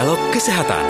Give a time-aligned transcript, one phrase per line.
[0.00, 0.84] Dialog Kesehatan.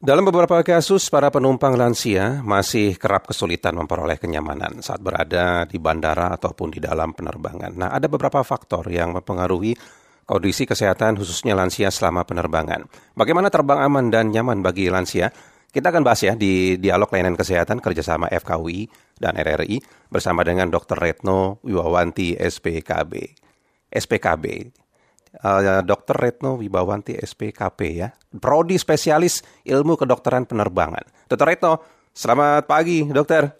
[0.00, 6.32] Dalam beberapa kasus, para penumpang lansia masih kerap kesulitan memperoleh kenyamanan saat berada di bandara
[6.32, 7.68] ataupun di dalam penerbangan.
[7.76, 9.76] Nah, ada beberapa faktor yang mempengaruhi
[10.24, 12.88] kondisi kesehatan khususnya lansia selama penerbangan.
[13.12, 15.28] Bagaimana terbang aman dan nyaman bagi lansia?
[15.68, 18.88] Kita akan bahas ya di dialog layanan kesehatan kerjasama FKUI
[19.20, 20.96] dan RRI bersama dengan Dr.
[20.96, 23.36] Retno Wiwawanti SPKB.
[23.92, 24.44] SPKB.
[25.28, 26.16] Uh, Dr.
[26.16, 28.08] Retno Wibawanti SPKP ya,
[28.40, 31.28] Prodi Spesialis Ilmu Kedokteran Penerbangan.
[31.28, 31.46] Dr.
[31.46, 31.72] Retno,
[32.16, 33.52] selamat pagi, dokter.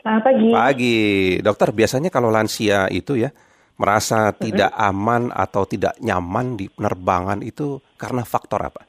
[0.00, 0.48] Selamat pagi.
[0.52, 1.00] Pagi,
[1.44, 1.68] dokter.
[1.72, 3.32] Biasanya kalau lansia itu ya
[3.80, 4.40] merasa mm-hmm.
[4.40, 8.82] tidak aman atau tidak nyaman di penerbangan itu karena faktor apa?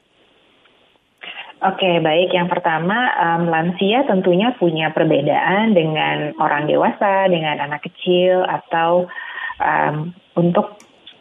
[1.64, 2.36] Oke, baik.
[2.36, 9.08] Yang pertama, um, lansia tentunya punya perbedaan dengan orang dewasa, dengan anak kecil, atau
[9.56, 10.76] um, untuk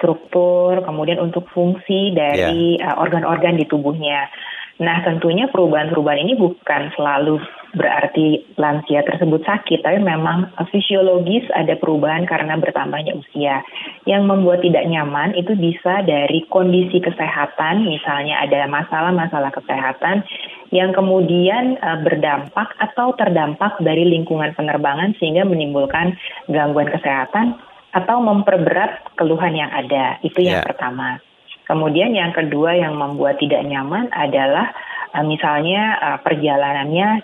[0.06, 2.94] struktur, kemudian untuk fungsi dari yeah.
[2.94, 4.30] uh, organ-organ di tubuhnya.
[4.76, 7.40] Nah, tentunya perubahan-perubahan ini bukan selalu
[7.80, 13.64] berarti lansia tersebut sakit, tapi memang fisiologis ada perubahan karena bertambahnya usia.
[14.04, 20.28] Yang membuat tidak nyaman itu bisa dari kondisi kesehatan, misalnya ada masalah-masalah kesehatan
[20.76, 26.20] yang kemudian uh, berdampak atau terdampak dari lingkungan penerbangan sehingga menimbulkan
[26.52, 27.56] gangguan kesehatan
[27.96, 30.20] atau memperberat keluhan yang ada.
[30.20, 30.68] Itu yang yeah.
[30.68, 31.24] pertama.
[31.66, 34.76] Kemudian yang kedua yang membuat tidak nyaman adalah
[35.16, 37.24] uh, misalnya uh, perjalanannya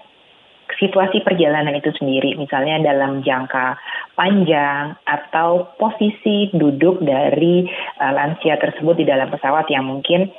[0.80, 3.75] situasi perjalanan itu sendiri, misalnya dalam jangka
[4.16, 7.67] panjang atau posisi duduk dari
[8.00, 10.31] uh, lansia tersebut di dalam pesawat yang mungkin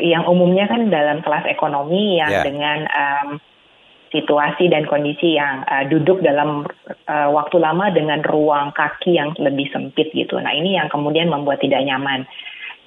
[0.00, 2.42] yang umumnya kan dalam kelas ekonomi yang yeah.
[2.42, 3.28] dengan um,
[4.10, 6.66] situasi dan kondisi yang uh, duduk dalam
[7.06, 10.38] uh, waktu lama dengan ruang kaki yang lebih sempit gitu.
[10.38, 12.26] Nah ini yang kemudian membuat tidak nyaman.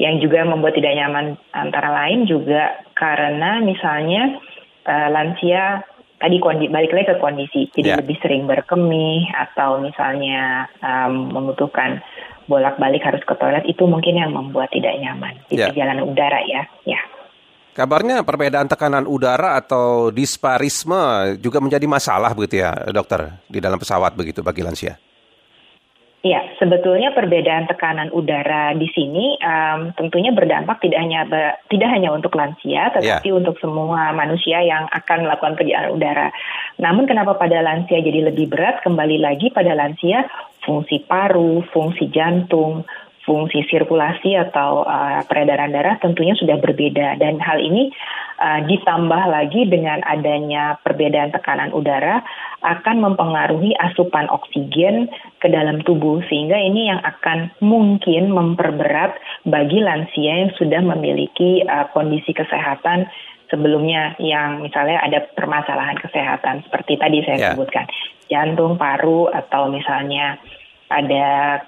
[0.01, 4.41] Yang juga membuat tidak nyaman antara lain juga karena misalnya
[4.83, 5.85] uh, lansia
[6.23, 7.99] tadi kondi, balik lagi ke kondisi, jadi yeah.
[7.99, 11.99] lebih sering berkemih atau misalnya um, membutuhkan
[12.47, 15.67] bolak-balik harus ke toilet itu mungkin yang membuat tidak nyaman di yeah.
[15.67, 16.63] perjalanan udara ya.
[16.87, 16.99] Ya.
[17.73, 24.13] Kabarnya perbedaan tekanan udara atau disparisme juga menjadi masalah begitu ya, dokter, di dalam pesawat
[24.13, 24.93] begitu bagi lansia.
[26.23, 32.15] Ya, sebetulnya perbedaan tekanan udara di sini um, tentunya berdampak tidak hanya be, tidak hanya
[32.15, 33.35] untuk lansia, tetapi yeah.
[33.35, 36.27] untuk semua manusia yang akan melakukan perjalanan udara.
[36.79, 38.79] Namun kenapa pada lansia jadi lebih berat?
[38.87, 40.23] Kembali lagi pada lansia,
[40.63, 42.87] fungsi paru, fungsi jantung,
[43.23, 47.87] fungsi sirkulasi atau uh, peredaran darah tentunya sudah berbeda dan hal ini
[48.39, 52.19] uh, ditambah lagi dengan adanya perbedaan tekanan udara
[52.63, 55.07] akan mempengaruhi asupan oksigen
[55.39, 59.15] ke dalam tubuh sehingga ini yang akan mungkin memperberat
[59.47, 63.07] bagi lansia yang sudah memiliki uh, kondisi kesehatan
[63.47, 67.51] sebelumnya yang misalnya ada permasalahan kesehatan seperti tadi saya yeah.
[67.55, 67.85] sebutkan
[68.27, 70.41] jantung, paru atau misalnya
[70.89, 71.59] ada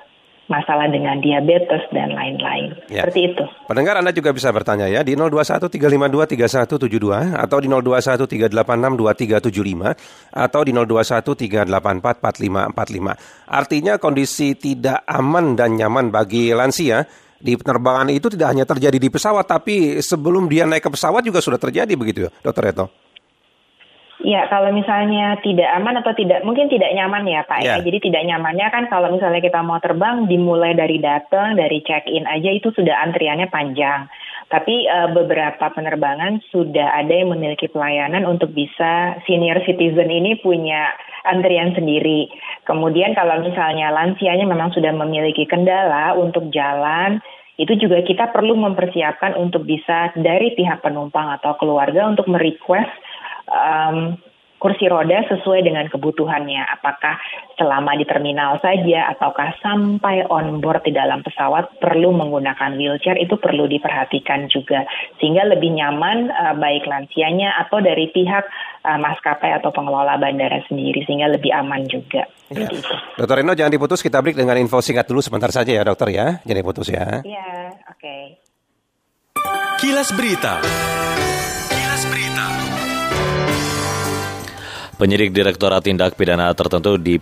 [0.45, 2.73] masalah dengan diabetes dan lain-lain.
[2.89, 3.06] Ya.
[3.06, 3.44] Seperti itu.
[3.66, 9.97] Pendengar Anda juga bisa bertanya ya di 0213523172 atau di 0213862375
[10.33, 13.17] atau di 0213844545.
[13.50, 19.09] Artinya kondisi tidak aman dan nyaman bagi lansia di penerbangan itu tidak hanya terjadi di
[19.12, 23.05] pesawat tapi sebelum dia naik ke pesawat juga sudah terjadi begitu ya, Dokter Reto?
[24.24, 27.76] Ya, kalau misalnya tidak aman atau tidak mungkin tidak nyaman ya Pak yeah.
[27.76, 27.84] ya.
[27.84, 32.48] Jadi tidak nyamannya kan kalau misalnya kita mau terbang dimulai dari datang, dari check-in aja
[32.56, 34.08] itu sudah antriannya panjang.
[34.48, 40.96] Tapi uh, beberapa penerbangan sudah ada yang memiliki pelayanan untuk bisa senior citizen ini punya
[41.28, 42.31] antrian sendiri.
[42.64, 47.20] Kemudian kalau misalnya lansianya memang sudah memiliki kendala untuk jalan,
[47.56, 52.92] itu juga kita perlu mempersiapkan untuk bisa dari pihak penumpang atau keluarga untuk merequest
[53.50, 54.17] um,
[54.66, 56.63] kursi roda sesuai dengan kebutuhannya.
[56.79, 57.22] Apakah
[57.59, 63.38] selama di terminal saja ataukah sampai on board di dalam pesawat perlu menggunakan wheelchair itu
[63.38, 64.88] perlu diperhatikan juga
[65.21, 68.45] sehingga lebih nyaman uh, baik lansianya atau dari pihak
[68.89, 72.25] uh, maskapai atau pengelola bandara sendiri sehingga lebih aman juga.
[72.50, 72.65] Ya.
[73.21, 76.41] Dokter Reno jangan diputus kita break dengan info singkat dulu sebentar saja ya dokter ya.
[76.41, 77.21] Jangan diputus ya.
[77.21, 78.01] Iya, oke.
[78.01, 78.24] Okay.
[79.77, 80.57] Kilas Berita.
[84.95, 87.19] Penyidik Direktorat Tindak Pidana Tertentu di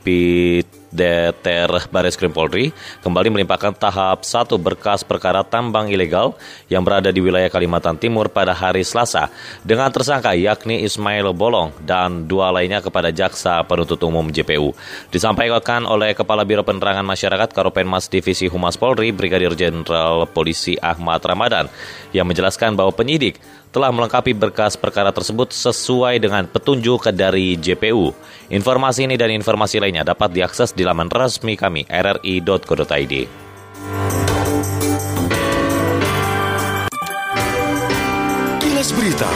[0.94, 2.70] Deter Baris Krim Polri
[3.02, 6.38] kembali melimpahkan tahap satu berkas perkara tambang ilegal
[6.70, 9.34] yang berada di wilayah Kalimantan Timur pada hari Selasa
[9.66, 14.78] dengan tersangka yakni Ismail Bolong dan dua lainnya kepada Jaksa Penuntut Umum JPU.
[15.10, 21.66] Disampaikan oleh Kepala Biro Penerangan Masyarakat Karopenmas Divisi Humas Polri Brigadir Jenderal Polisi Ahmad Ramadan
[22.14, 23.42] yang menjelaskan bahwa penyidik
[23.74, 28.12] telah melengkapi berkas perkara tersebut sesuai dengan petunjuk dari JPU.
[28.52, 33.14] Informasi ini dan informasi lainnya dapat diakses di laman resmi kami rri.co.id.
[38.60, 39.32] Kilas Berita.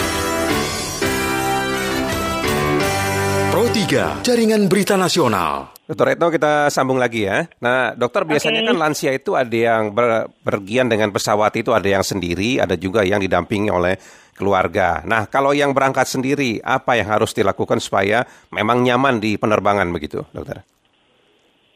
[3.48, 5.77] Pro 3, Jaringan Berita Nasional.
[5.88, 7.48] Dokter Retno kita sambung lagi ya.
[7.63, 8.69] Nah dokter biasanya okay.
[8.69, 13.07] kan lansia itu ada yang ber, bergian dengan pesawat itu ada yang sendiri, ada juga
[13.07, 13.95] yang didampingi oleh
[14.36, 15.00] keluarga.
[15.07, 20.28] Nah kalau yang berangkat sendiri, apa yang harus dilakukan supaya memang nyaman di penerbangan begitu
[20.36, 20.68] dokter?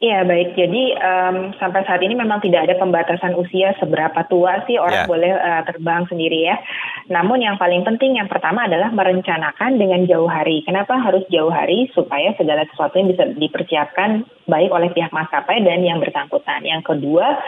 [0.02, 4.74] Iya baik, jadi um, sampai saat ini memang tidak ada pembatasan usia seberapa tua sih
[4.74, 5.10] orang yeah.
[5.10, 6.58] boleh uh, terbang sendiri ya.
[7.06, 10.66] Namun yang paling penting yang pertama adalah merencanakan dengan jauh hari.
[10.66, 11.86] Kenapa harus jauh hari?
[11.94, 16.66] Supaya segala sesuatu yang bisa dipersiapkan baik oleh pihak maskapai dan yang bersangkutan.
[16.66, 17.38] Yang kedua,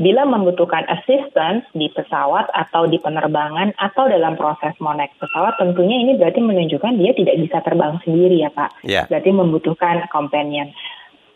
[0.00, 6.00] bila membutuhkan assistance di pesawat atau di penerbangan atau dalam proses mau naik pesawat, tentunya
[6.00, 8.88] ini berarti menunjukkan dia tidak bisa terbang sendiri ya Pak.
[8.88, 9.04] Yeah.
[9.12, 10.72] Berarti membutuhkan companion.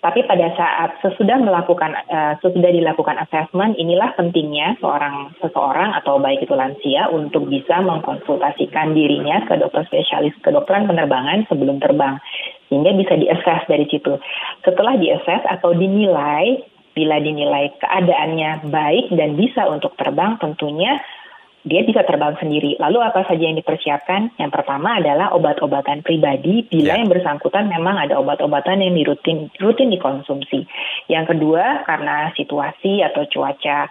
[0.04, 6.44] Tapi pada saat sesudah melakukan uh, sesudah dilakukan assessment, inilah pentingnya seorang seseorang atau baik
[6.44, 12.20] itu lansia untuk bisa mengkonsultasikan dirinya ke dokter spesialis kedokteran penerbangan sebelum terbang,
[12.68, 14.20] sehingga bisa diassess dari situ.
[14.60, 16.60] Setelah diassess atau dinilai,
[16.92, 21.00] bila dinilai keadaannya baik dan bisa untuk terbang, tentunya
[21.64, 22.76] dia bisa terbang sendiri.
[22.76, 24.36] Lalu apa saja yang dipersiapkan?
[24.36, 27.00] Yang pertama adalah obat-obatan pribadi bila yeah.
[27.00, 30.68] yang bersangkutan memang ada obat-obatan yang dirutin rutin dikonsumsi.
[31.08, 33.88] Yang kedua karena situasi atau cuaca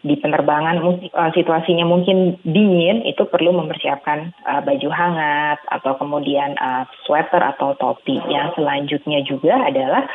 [0.00, 0.80] di penerbangan
[1.12, 7.76] uh, situasinya mungkin dingin itu perlu mempersiapkan uh, baju hangat atau kemudian uh, sweater atau
[7.76, 8.16] topi.
[8.32, 10.08] Yang selanjutnya juga adalah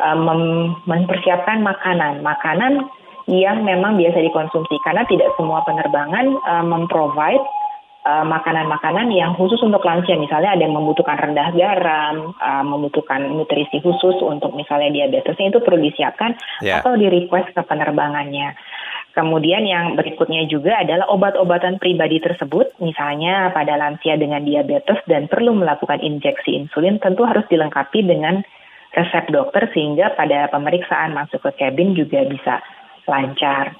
[0.00, 0.16] uh,
[0.88, 2.24] mempersiapkan makanan.
[2.24, 2.88] Makanan
[3.26, 7.42] yang memang biasa dikonsumsi karena tidak semua penerbangan uh, memprovide
[8.06, 13.82] uh, makanan-makanan yang khusus untuk lansia misalnya ada yang membutuhkan rendah garam, uh, membutuhkan nutrisi
[13.82, 16.80] khusus untuk misalnya diabetesnya itu perlu disiapkan yeah.
[16.80, 18.54] atau di request ke penerbangannya.
[19.16, 25.56] Kemudian yang berikutnya juga adalah obat-obatan pribadi tersebut, misalnya pada lansia dengan diabetes dan perlu
[25.56, 28.44] melakukan injeksi insulin, tentu harus dilengkapi dengan
[28.92, 32.60] resep dokter sehingga pada pemeriksaan masuk ke cabin juga bisa
[33.08, 33.74] lancar.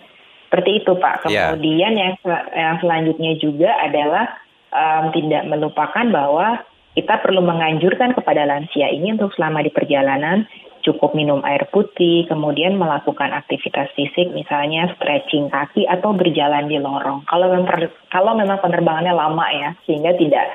[0.46, 1.26] Seperti itu Pak.
[1.28, 1.52] Ya.
[1.52, 2.02] Kemudian yeah.
[2.02, 2.12] yang
[2.54, 4.24] yang selanjutnya juga adalah
[4.70, 6.62] um, tidak melupakan bahwa
[6.96, 10.48] kita perlu menganjurkan kepada lansia ini untuk selama di perjalanan
[10.86, 17.26] cukup minum air putih, kemudian melakukan aktivitas fisik, misalnya stretching kaki atau berjalan di lorong.
[17.26, 20.46] Kalau memang kalau memang penerbangannya lama ya, sehingga tidak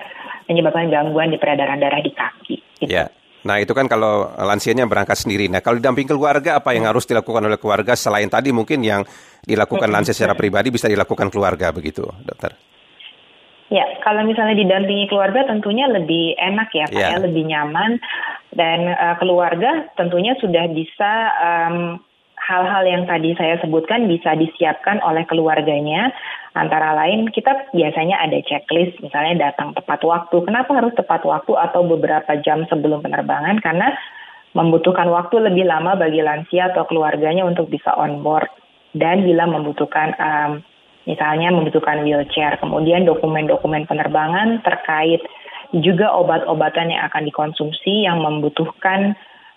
[0.48, 2.58] menyebabkan gangguan di peredaran darah di kaki.
[2.80, 2.90] Gitu.
[2.96, 3.12] Yeah.
[3.42, 5.50] Nah itu kan kalau lansianya berangkat sendiri.
[5.50, 9.02] Nah kalau didamping keluarga apa yang harus dilakukan oleh keluarga selain tadi mungkin yang
[9.42, 12.54] dilakukan lansia secara pribadi bisa dilakukan keluarga begitu, dokter?
[13.72, 18.04] Ya, kalau misalnya didampingi keluarga tentunya lebih enak ya, Pak, ya, ya lebih nyaman
[18.52, 21.76] dan uh, keluarga tentunya sudah bisa um,
[22.52, 26.12] hal-hal yang tadi saya sebutkan bisa disiapkan oleh keluarganya.
[26.52, 30.44] Antara lain kita biasanya ada checklist, misalnya datang tepat waktu.
[30.44, 33.64] Kenapa harus tepat waktu atau beberapa jam sebelum penerbangan?
[33.64, 33.96] Karena
[34.52, 38.52] membutuhkan waktu lebih lama bagi lansia atau keluarganya untuk bisa on board.
[38.92, 40.52] Dan bila membutuhkan um,
[41.08, 45.24] misalnya membutuhkan wheelchair, kemudian dokumen-dokumen penerbangan terkait
[45.72, 49.16] juga obat-obatan yang akan dikonsumsi yang membutuhkan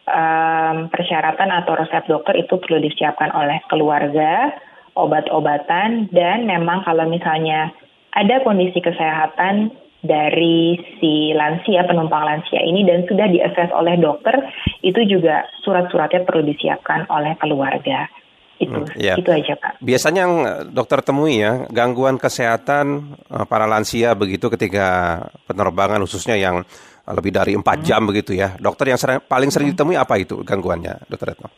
[0.09, 4.53] um, persyaratan atau resep dokter itu perlu disiapkan oleh keluarga,
[4.97, 7.73] obat-obatan, dan memang kalau misalnya
[8.15, 14.37] ada kondisi kesehatan dari si lansia, penumpang lansia ini dan sudah diakses oleh dokter,
[14.85, 18.07] itu juga surat-suratnya perlu disiapkan oleh keluarga.
[18.55, 19.19] Itu, hmm, ya.
[19.19, 19.83] itu aja Pak.
[19.83, 20.35] Biasanya yang
[20.71, 25.19] dokter temui ya, gangguan kesehatan eh, para lansia begitu ketika
[25.51, 26.63] penerbangan khususnya yang
[27.05, 27.87] lebih dari empat hmm.
[27.87, 28.57] jam begitu ya.
[28.57, 29.77] Dokter yang sering, paling sering hmm.
[29.77, 31.53] ditemui apa itu gangguannya, Dokter Retno?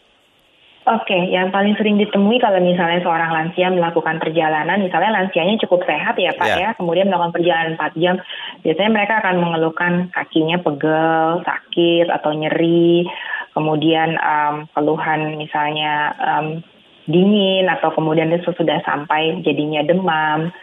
[0.87, 5.83] Oke, okay, yang paling sering ditemui kalau misalnya seorang lansia melakukan perjalanan, misalnya lansianya cukup
[5.83, 6.59] sehat ya Pak yeah.
[6.62, 8.15] ya, kemudian melakukan perjalanan 4 jam,
[8.62, 13.03] biasanya mereka akan mengeluhkan kakinya pegel, sakit atau nyeri,
[13.50, 16.62] kemudian um, keluhan misalnya um,
[17.11, 20.55] dingin atau kemudian itu sudah sampai jadinya demam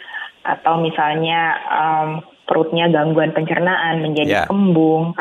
[0.48, 4.48] atau misalnya um, perutnya gangguan pencernaan menjadi yeah.
[4.48, 5.16] kembung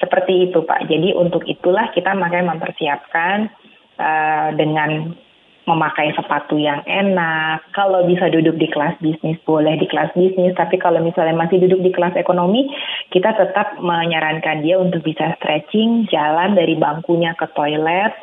[0.00, 0.88] Seperti itu Pak.
[0.88, 3.52] Jadi untuk itulah kita makanya mempersiapkan
[4.00, 5.12] uh, dengan
[5.68, 7.62] memakai sepatu yang enak.
[7.76, 10.56] Kalau bisa duduk di kelas bisnis, boleh di kelas bisnis.
[10.56, 12.72] Tapi kalau misalnya masih duduk di kelas ekonomi,
[13.12, 18.16] kita tetap menyarankan dia untuk bisa stretching, jalan dari bangkunya ke toilet,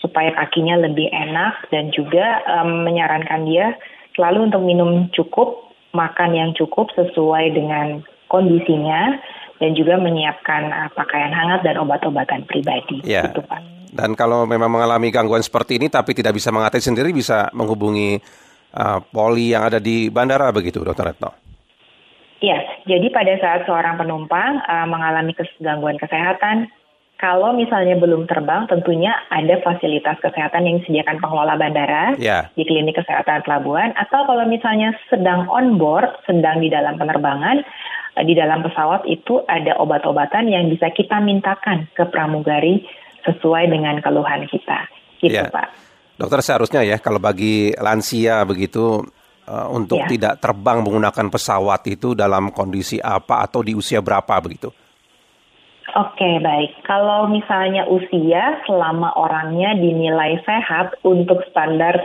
[0.00, 1.68] supaya kakinya lebih enak.
[1.70, 3.76] Dan juga um, menyarankan dia
[4.18, 9.18] selalu untuk minum cukup, makan yang cukup sesuai dengan kondisinya
[9.60, 13.02] dan juga menyiapkan uh, pakaian hangat dan obat-obatan pribadi.
[13.04, 13.28] Ya.
[13.28, 13.60] Gitu, Pak.
[13.90, 18.22] Dan kalau memang mengalami gangguan seperti ini tapi tidak bisa mengatasi sendiri bisa menghubungi
[18.78, 21.30] uh, poli yang ada di bandara begitu, Dokter Retno.
[22.40, 22.56] Iya,
[22.88, 26.72] jadi pada saat seorang penumpang uh, mengalami gangguan kesehatan,
[27.20, 32.48] kalau misalnya belum terbang, tentunya ada fasilitas kesehatan yang disediakan pengelola bandara yeah.
[32.56, 33.92] di klinik kesehatan pelabuhan.
[34.00, 37.60] Atau kalau misalnya sedang on board, sedang di dalam penerbangan,
[38.18, 42.82] Eh, di dalam pesawat itu ada obat-obatan yang bisa kita mintakan ke pramugari
[43.22, 44.90] sesuai dengan keluhan kita.
[45.22, 45.46] Gitu, ya.
[45.46, 45.68] Pak.
[46.18, 49.00] Dokter seharusnya ya kalau bagi lansia begitu
[49.46, 50.08] uh, untuk ya.
[50.10, 54.68] tidak terbang menggunakan pesawat itu dalam kondisi apa atau di usia berapa begitu?
[55.98, 56.86] Oke, baik.
[56.86, 61.98] Kalau misalnya usia selama orangnya dinilai sehat untuk standar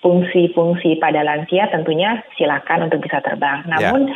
[0.00, 3.62] fungsi-fungsi pada lansia tentunya silakan untuk bisa terbang.
[3.68, 3.70] Ya.
[3.78, 4.10] Namun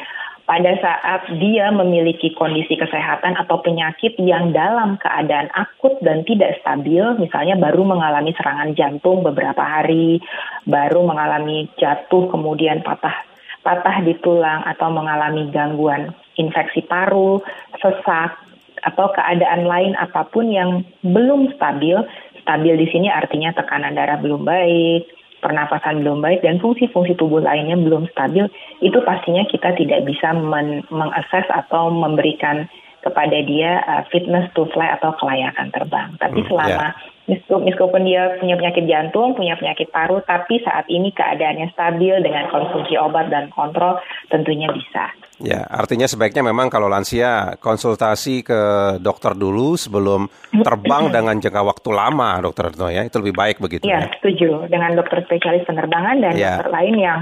[0.46, 7.02] pada saat dia memiliki kondisi kesehatan atau penyakit yang dalam keadaan akut dan tidak stabil,
[7.18, 10.22] misalnya baru mengalami serangan jantung beberapa hari,
[10.64, 13.26] baru mengalami jatuh kemudian patah
[13.66, 17.42] patah di tulang atau mengalami gangguan infeksi paru,
[17.82, 18.38] sesak
[18.86, 21.98] atau keadaan lain apa pun yang belum stabil,
[22.46, 25.10] stabil di sini artinya tekanan darah belum baik,
[25.42, 28.46] pernapasan belum baik dan fungsi-fungsi tubuh lainnya belum stabil,
[28.80, 32.70] itu pastinya kita tidak bisa men mengakses atau memberikan
[33.06, 36.10] kepada dia uh, fitness to fly atau kelayakan terbang.
[36.18, 36.86] Tapi hmm, selama
[37.30, 37.62] yeah.
[37.62, 42.98] meskipun dia punya penyakit jantung, punya penyakit paru, tapi saat ini keadaannya stabil dengan konsumsi
[42.98, 45.14] obat dan kontrol, tentunya bisa.
[45.38, 48.60] Ya, artinya sebaiknya memang kalau lansia konsultasi ke
[48.98, 50.26] dokter dulu sebelum
[50.64, 54.02] terbang dengan jangka waktu lama, dokter Retno ya, itu lebih baik begitu ya?
[54.02, 54.66] Ya, setuju.
[54.66, 56.58] Dengan dokter spesialis penerbangan dan ya.
[56.58, 57.20] dokter lain yang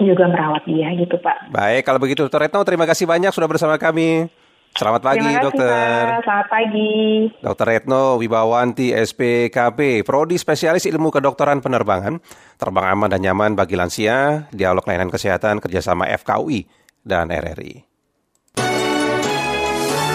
[0.00, 1.52] juga merawat dia gitu Pak.
[1.54, 4.28] Baik, kalau begitu dokter Retno terima kasih banyak sudah bersama kami.
[4.76, 6.04] Selamat pagi, Terima kasih, dokter.
[6.04, 6.20] Pak.
[6.20, 6.92] Selamat pagi.
[7.40, 12.20] Dokter Retno Wibawanti, SPKB, Prodi Spesialis Ilmu Kedokteran Penerbangan,
[12.60, 16.68] terbang aman dan nyaman bagi lansia, dialog layanan kesehatan kerjasama FKUI
[17.00, 17.88] dan RRI.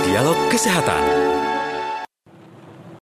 [0.05, 1.30] Dialog Kesehatan.